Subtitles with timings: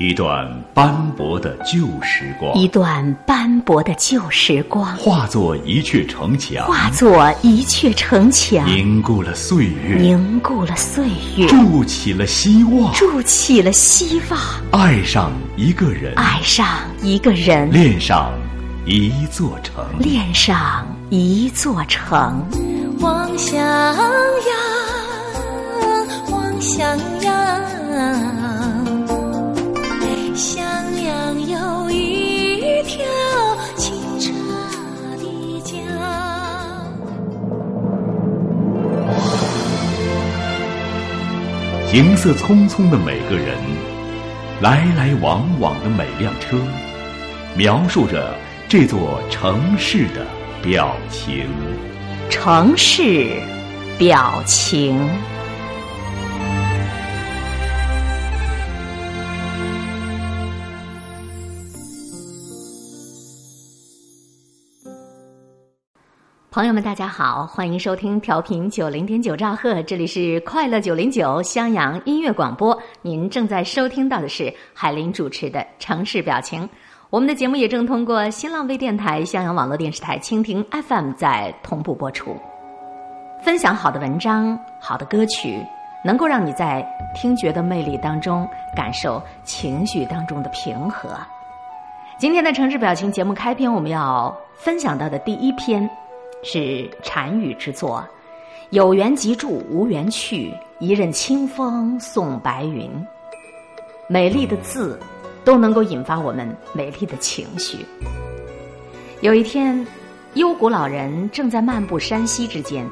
[0.00, 11.04] 一段斑驳的旧时光，一段斑驳的旧时光，化作一阙城墙，化作一阙城墙，凝固了岁月，凝固了岁
[11.36, 14.38] 月，筑起了希望，筑起了希望，
[14.70, 16.64] 爱上一个人，爱上
[17.02, 18.32] 一个人，恋上
[18.86, 22.46] 一座城，恋上一座城，
[23.00, 23.96] 望襄阳，
[26.30, 28.37] 望襄阳。
[41.90, 43.56] 行色匆匆的每个人，
[44.60, 46.58] 来来往往的每辆车，
[47.56, 48.36] 描述着
[48.68, 50.26] 这座城市的
[50.62, 51.48] 表情。
[52.28, 53.40] 城市
[53.96, 55.00] 表情。
[66.58, 72.76] 朋友们，大家好，欢迎收听调频九零点九兆赫，这里是快乐九零九襄阳音乐广播。
[73.00, 76.64] 您正在收听到的是海林主持的《城市表情》。
[77.10, 82.36] 我们的节目也正通过新浪微电台、襄阳网络电视台、蜻蜓 FM 在同步播出。
[83.40, 85.64] 分享好的文章、好的歌曲，
[86.04, 91.10] 能够让你在听觉的魅力当中感受情绪当中的平和。
[92.18, 95.88] 今天的《城市表情》节目开篇，我们要分享到的第一篇。
[96.42, 98.04] 是禅语之作，
[98.70, 100.52] 有缘即住，无缘去。
[100.80, 102.88] 一任清风送白云。
[104.08, 104.96] 美丽的字，
[105.44, 107.84] 都能够引发我们美丽的情绪。
[109.22, 109.84] 有一天，
[110.34, 112.88] 幽谷老人正在漫步山溪之间，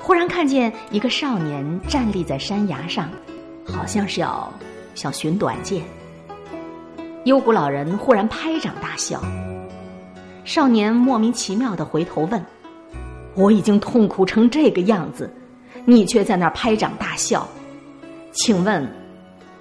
[0.00, 3.10] 忽然看见一个少年站立在山崖上，
[3.66, 4.50] 好像是要
[4.94, 5.82] 想寻短见。
[7.24, 9.22] 幽谷老人忽然拍掌大笑，
[10.46, 12.42] 少年莫名其妙的回头问。
[13.34, 15.32] 我已经痛苦成这个样子，
[15.84, 17.46] 你却在那儿拍掌大笑，
[18.32, 18.86] 请问，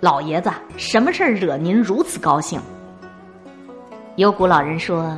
[0.00, 2.60] 老爷子，什么事儿惹您如此高兴？
[4.16, 5.16] 幽谷老人说：“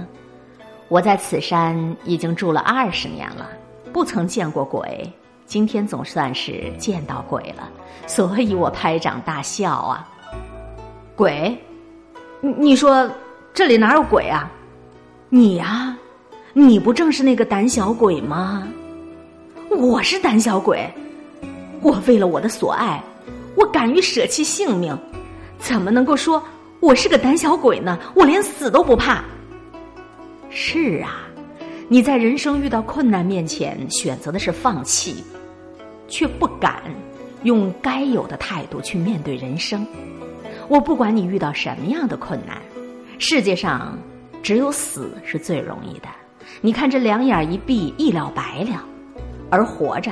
[0.88, 3.48] 我在此山已经住了二十年了，
[3.92, 5.12] 不曾见过鬼，
[5.44, 7.68] 今天总算是见到鬼了，
[8.06, 10.08] 所以我拍掌大笑啊。
[11.14, 11.56] 鬼？
[12.40, 13.10] 你你说
[13.52, 14.50] 这里哪有鬼啊？
[15.28, 15.96] 你呀？”
[16.58, 18.66] 你不正是那个胆小鬼吗？
[19.70, 20.92] 我是胆小鬼，
[21.80, 23.00] 我为了我的所爱，
[23.54, 24.98] 我敢于舍弃性命，
[25.60, 26.42] 怎么能够说
[26.80, 27.96] 我是个胆小鬼呢？
[28.12, 29.22] 我连死都不怕。
[30.50, 31.28] 是啊，
[31.86, 35.22] 你在人生遇到困难面前，选择的是放弃，
[36.08, 36.82] 却不敢
[37.44, 39.86] 用该有的态度去面对人生。
[40.66, 42.60] 我不管你遇到什么样的困难，
[43.20, 43.96] 世界上
[44.42, 46.08] 只有死是最容易的。
[46.60, 48.80] 你看，这两眼一闭，一了百了；
[49.50, 50.10] 而活着，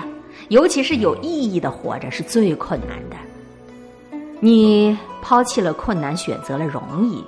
[0.48, 3.16] 尤其是有意义的活着，是最困难的。
[4.40, 7.24] 你抛弃了困难，选择了容易，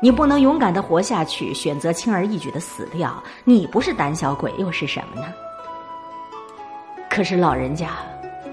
[0.00, 3.22] 你不能勇敢的活下去，选择轻而易举的死掉。
[3.44, 5.26] 你不是胆小鬼，又是什么呢？
[7.10, 7.90] 可是老人家，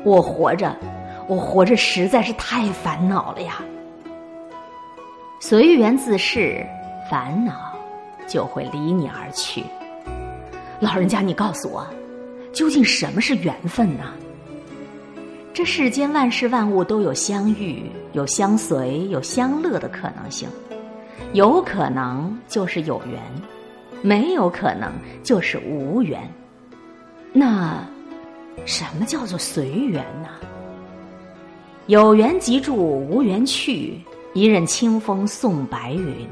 [0.04, 0.76] 我活着，
[1.28, 3.62] 我活着实在是太烦恼了呀。
[5.40, 6.66] 随缘自是，
[7.10, 7.71] 烦恼。
[8.32, 9.66] 就会离你而去。
[10.80, 11.86] 老人家，你告诉我，
[12.54, 14.06] 究竟什么是缘分呢？
[15.54, 20.48] 这世间万事万物都有相遇、有相随、有相乐的可能性，
[21.34, 23.22] 有可能就是有缘，
[24.02, 24.90] 没有可能
[25.22, 26.22] 就是无缘。
[27.34, 27.86] 那
[28.66, 30.30] 什么叫做随缘呢？
[31.88, 34.00] 有缘即住，无缘去。
[34.34, 36.26] 一任清风送白云。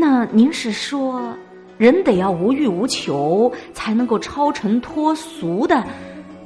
[0.00, 1.36] 那您是说，
[1.76, 5.82] 人得要无欲无求，才能够超尘脱俗的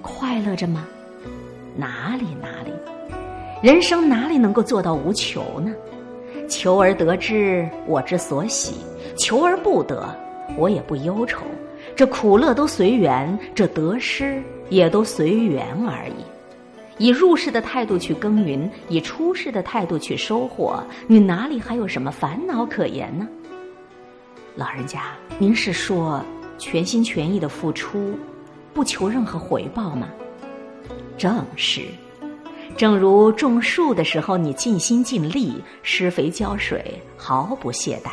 [0.01, 0.87] 快乐着吗？
[1.77, 2.72] 哪里哪里，
[3.63, 5.71] 人生哪里能够做到无求呢？
[6.49, 8.72] 求而得之，我之所喜；
[9.19, 10.09] 求而不得，
[10.57, 11.43] 我也不忧愁。
[11.95, 16.25] 这苦乐都随缘，这得失也都随缘而已。
[16.98, 23.28] 以入世的态度去耕耘，以出世的态度去收获，你哪里还有什么烦恼可言呢？
[24.54, 26.22] 老人家，您是说
[26.59, 28.19] 全心全意的付出，
[28.75, 30.09] 不求任何回报吗？
[31.16, 31.87] 正是，
[32.77, 38.10] 正如种树的时候，你尽心尽力施肥浇水，毫不懈怠。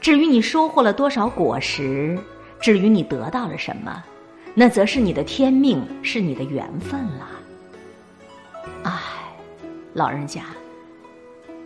[0.00, 2.18] 至于你收获了多少果实，
[2.60, 4.02] 至于你得到了什么，
[4.54, 7.28] 那则是你的天命，是你的缘分了。
[8.84, 8.92] 唉，
[9.92, 10.44] 老人家，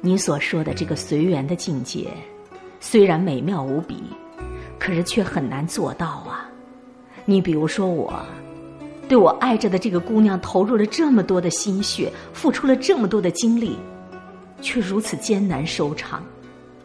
[0.00, 2.08] 你所说的这个随缘的境界，
[2.84, 4.02] 虽然美妙无比，
[4.76, 6.50] 可是却很难做到啊。
[7.24, 8.12] 你比如说我，
[9.08, 13.78] 对我爱着的这个姑娘投入了这么多的心血，付出了这么多的精力，
[14.60, 16.24] 却如此艰难收场，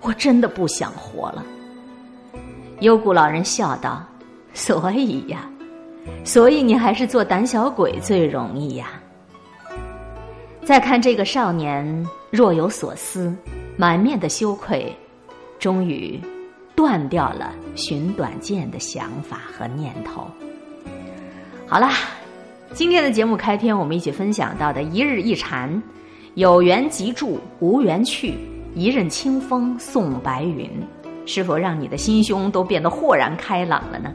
[0.01, 1.43] 我真的不想活了。
[2.81, 4.05] 幽谷老人笑道
[4.53, 5.49] ：“所以呀，
[6.23, 9.01] 所以你还是做胆小鬼最容易呀。”
[10.63, 13.35] 再看这个少年，若有所思，
[13.75, 14.95] 满面的羞愧，
[15.59, 16.19] 终于
[16.75, 20.27] 断掉了寻短见的想法和念头。
[21.65, 21.93] 好啦，
[22.73, 25.81] 今天的节目开篇，我们一起分享到的一日一禅，
[26.35, 28.35] 有缘即住，无缘去，
[28.75, 30.69] 一任清风送白云，
[31.25, 34.13] 是否让你的心胸都变得豁然开朗了呢？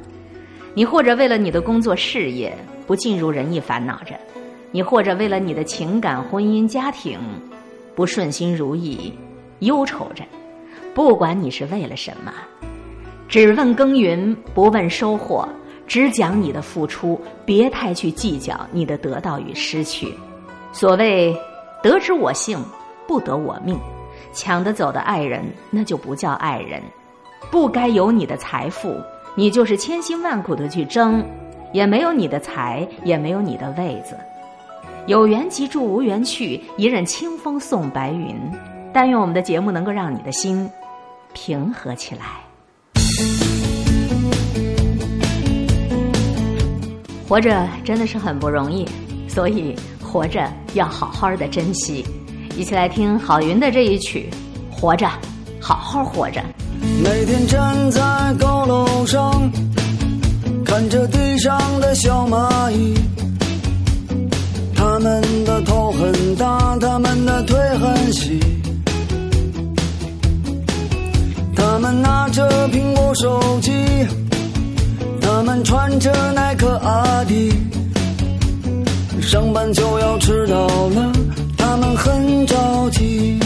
[0.74, 2.56] 你或者为了你的工作事业
[2.86, 4.14] 不尽如人意烦恼着。
[4.74, 7.18] 你或者为了你的情感、婚姻、家庭
[7.94, 9.12] 不顺心如意，
[9.58, 10.24] 忧愁着；
[10.94, 12.32] 不管你是为了什么，
[13.26, 15.48] 只问耕耘，不问收获，
[15.86, 20.12] 只讲你的付出，别太去计较你的得到与失去。
[20.70, 21.34] 所谓
[21.82, 22.58] “得之我幸，
[23.06, 23.78] 不得我命”，
[24.34, 26.82] 抢得走的爱人那就不叫爱人；
[27.50, 28.94] 不该有你的财富，
[29.34, 31.24] 你就是千辛万苦的去争，
[31.72, 34.14] 也没有你的财，也没有你的位子。
[35.06, 36.60] 有缘即住，无缘去。
[36.76, 38.36] 一任清风送白云。
[38.94, 40.70] 但愿我们的节目能够让你的心
[41.32, 42.40] 平和起来。
[47.28, 48.86] 活着真的是很不容易，
[49.26, 52.04] 所以活着要好好的珍惜。
[52.56, 54.28] 一起来听郝云的这一曲
[54.74, 55.06] 《活着》，
[55.58, 56.42] 好好活着。
[57.02, 58.00] 每天站在
[58.38, 59.50] 高楼上，
[60.66, 62.94] 看着地上的小蚂蚁。
[64.74, 68.38] 他们的头很大，他们的腿很细，
[72.32, 73.72] 着苹果手机，
[75.20, 77.52] 他们穿着耐克阿迪，
[79.20, 81.12] 上班就要迟到了，
[81.58, 83.38] 他们很着急。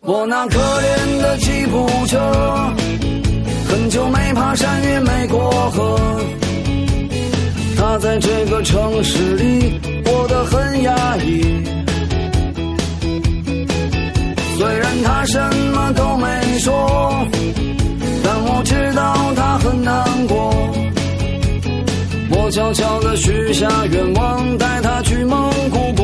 [0.00, 2.18] 我那可怜的吉普车，
[3.68, 5.98] 很久没爬山，也没过河。
[7.76, 11.42] 他在这个城市里过得很压抑，
[14.56, 15.53] 虽然他什么都没
[16.64, 16.72] 说，
[18.24, 20.50] 但我知道他很难过。
[22.30, 26.03] 我悄悄地许下愿望，带他去蒙古国